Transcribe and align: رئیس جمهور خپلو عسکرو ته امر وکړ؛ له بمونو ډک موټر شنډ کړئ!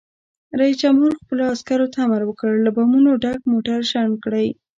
رئیس 0.59 0.77
جمهور 0.83 1.11
خپلو 1.21 1.41
عسکرو 1.53 1.91
ته 1.93 1.99
امر 2.05 2.21
وکړ؛ 2.25 2.51
له 2.65 2.71
بمونو 2.77 3.11
ډک 3.23 3.39
موټر 3.53 3.79
شنډ 3.91 4.11
کړئ! 4.23 4.47